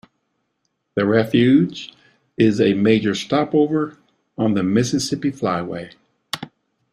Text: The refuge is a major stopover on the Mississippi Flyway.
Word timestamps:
The 0.95 1.05
refuge 1.05 1.93
is 2.35 2.59
a 2.59 2.73
major 2.73 3.13
stopover 3.13 3.99
on 4.35 4.55
the 4.55 4.63
Mississippi 4.63 5.31
Flyway. 5.31 5.93